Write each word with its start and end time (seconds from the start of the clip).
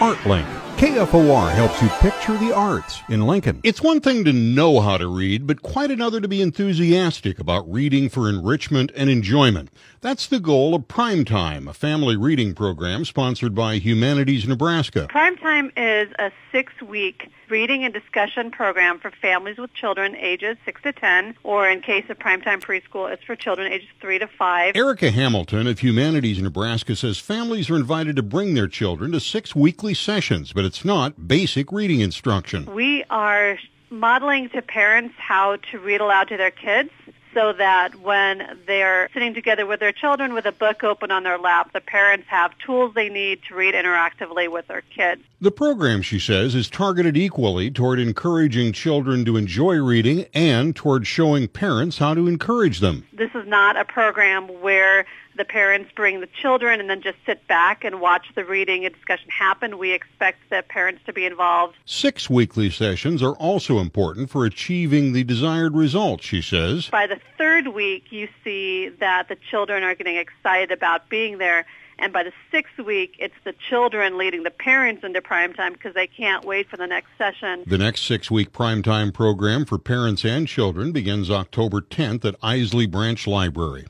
ArtLink. 0.00 0.59
KFOR 0.80 1.52
helps 1.52 1.82
you 1.82 1.90
picture 2.00 2.38
the 2.38 2.54
arts 2.56 3.02
in 3.10 3.26
Lincoln. 3.26 3.60
It's 3.62 3.82
one 3.82 4.00
thing 4.00 4.24
to 4.24 4.32
know 4.32 4.80
how 4.80 4.96
to 4.96 5.06
read, 5.14 5.46
but 5.46 5.60
quite 5.60 5.90
another 5.90 6.22
to 6.22 6.26
be 6.26 6.40
enthusiastic 6.40 7.38
about 7.38 7.70
reading 7.70 8.08
for 8.08 8.30
enrichment 8.30 8.90
and 8.96 9.10
enjoyment. 9.10 9.68
That's 10.00 10.26
the 10.26 10.40
goal 10.40 10.74
of 10.74 10.88
Primetime, 10.88 11.68
a 11.68 11.74
family 11.74 12.16
reading 12.16 12.54
program 12.54 13.04
sponsored 13.04 13.54
by 13.54 13.74
Humanities 13.74 14.48
Nebraska. 14.48 15.06
Primetime 15.10 15.70
is 15.76 16.10
a 16.18 16.32
six-week 16.50 17.30
reading 17.50 17.84
and 17.84 17.92
discussion 17.92 18.50
program 18.50 18.98
for 18.98 19.10
families 19.10 19.58
with 19.58 19.74
children 19.74 20.16
ages 20.16 20.56
6 20.64 20.82
to 20.82 20.92
10, 20.92 21.34
or 21.42 21.68
in 21.68 21.82
case 21.82 22.04
of 22.08 22.18
Primetime 22.18 22.62
Preschool, 22.62 23.12
it's 23.12 23.24
for 23.24 23.36
children 23.36 23.70
ages 23.70 23.88
3 24.00 24.20
to 24.20 24.26
5. 24.26 24.76
Erica 24.76 25.10
Hamilton 25.10 25.66
of 25.66 25.80
Humanities 25.80 26.40
Nebraska 26.40 26.96
says 26.96 27.18
families 27.18 27.68
are 27.68 27.76
invited 27.76 28.16
to 28.16 28.22
bring 28.22 28.54
their 28.54 28.68
children 28.68 29.12
to 29.12 29.20
six 29.20 29.54
weekly 29.54 29.92
sessions, 29.92 30.52
but 30.52 30.64
it's 30.70 30.84
not 30.84 31.26
basic 31.26 31.72
reading 31.72 31.98
instruction. 31.98 32.72
We 32.72 33.02
are 33.10 33.58
modeling 33.90 34.50
to 34.50 34.62
parents 34.62 35.16
how 35.18 35.56
to 35.72 35.80
read 35.80 36.00
aloud 36.00 36.28
to 36.28 36.36
their 36.36 36.52
kids 36.52 36.92
so 37.34 37.52
that 37.52 37.94
when 37.96 38.58
they're 38.66 39.08
sitting 39.12 39.34
together 39.34 39.66
with 39.66 39.80
their 39.80 39.92
children 39.92 40.34
with 40.34 40.46
a 40.46 40.52
book 40.52 40.82
open 40.82 41.10
on 41.10 41.22
their 41.22 41.38
lap, 41.38 41.72
the 41.72 41.80
parents 41.80 42.26
have 42.28 42.56
tools 42.58 42.94
they 42.94 43.08
need 43.08 43.40
to 43.48 43.54
read 43.54 43.74
interactively 43.74 44.50
with 44.50 44.66
their 44.68 44.82
kids. 44.82 45.22
The 45.40 45.50
program, 45.50 46.02
she 46.02 46.18
says, 46.18 46.54
is 46.54 46.68
targeted 46.68 47.16
equally 47.16 47.70
toward 47.70 47.98
encouraging 47.98 48.72
children 48.72 49.24
to 49.24 49.36
enjoy 49.36 49.76
reading 49.76 50.26
and 50.34 50.74
toward 50.76 51.06
showing 51.06 51.48
parents 51.48 51.98
how 51.98 52.14
to 52.14 52.28
encourage 52.28 52.80
them. 52.80 53.06
This 53.12 53.30
is 53.34 53.46
not 53.46 53.76
a 53.76 53.84
program 53.84 54.48
where 54.60 55.06
the 55.36 55.44
parents 55.44 55.90
bring 55.94 56.20
the 56.20 56.26
children 56.26 56.80
and 56.80 56.90
then 56.90 57.00
just 57.00 57.16
sit 57.24 57.46
back 57.46 57.84
and 57.84 58.00
watch 58.00 58.26
the 58.34 58.44
reading 58.44 58.84
and 58.84 58.94
discussion 58.94 59.28
happen. 59.30 59.78
We 59.78 59.92
expect 59.92 60.38
the 60.50 60.62
parents 60.68 61.02
to 61.06 61.12
be 61.12 61.24
involved. 61.24 61.76
Six 61.86 62.28
weekly 62.28 62.68
sessions 62.68 63.22
are 63.22 63.34
also 63.36 63.78
important 63.78 64.28
for 64.28 64.44
achieving 64.44 65.12
the 65.12 65.24
desired 65.24 65.74
results, 65.74 66.24
she 66.24 66.42
says. 66.42 66.88
By 66.90 67.06
the 67.06 67.19
third 67.38 67.68
week, 67.68 68.04
you 68.10 68.28
see 68.44 68.88
that 69.00 69.28
the 69.28 69.36
children 69.50 69.82
are 69.82 69.94
getting 69.94 70.16
excited 70.16 70.72
about 70.72 71.08
being 71.08 71.38
there. 71.38 71.66
And 71.98 72.12
by 72.12 72.22
the 72.22 72.32
sixth 72.50 72.78
week, 72.78 73.16
it's 73.18 73.34
the 73.44 73.52
children 73.68 74.16
leading 74.16 74.42
the 74.42 74.50
parents 74.50 75.04
into 75.04 75.20
prime 75.20 75.52
time 75.52 75.74
because 75.74 75.94
they 75.94 76.06
can't 76.06 76.44
wait 76.44 76.68
for 76.68 76.76
the 76.78 76.86
next 76.86 77.08
session. 77.18 77.62
The 77.66 77.76
next 77.78 78.02
six 78.02 78.30
week 78.30 78.52
prime 78.52 78.82
time 78.82 79.12
program 79.12 79.66
for 79.66 79.78
parents 79.78 80.24
and 80.24 80.48
children 80.48 80.92
begins 80.92 81.30
October 81.30 81.82
10th 81.82 82.24
at 82.24 82.40
Eiseley 82.40 82.90
Branch 82.90 83.26
Library. 83.26 83.86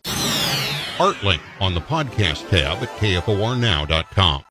ArtLink 0.99 1.41
on 1.61 1.75
the 1.75 1.81
podcast 1.81 2.49
tab 2.51 2.83
at 2.83 2.89
kfornow.com. 2.99 4.45